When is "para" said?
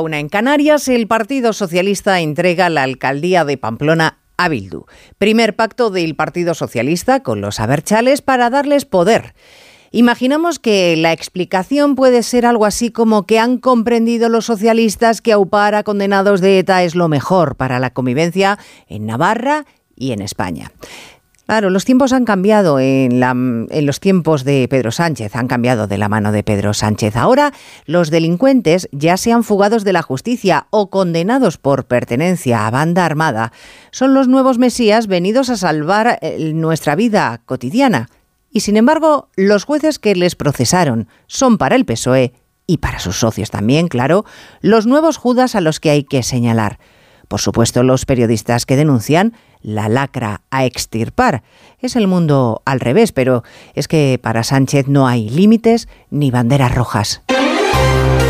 8.22-8.48, 17.56-17.80, 41.56-41.76, 42.76-42.98, 54.20-54.42